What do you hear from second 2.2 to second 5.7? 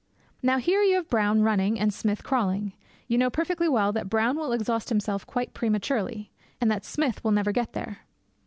crawling. You know perfectly well that Brown will exhaust himself quite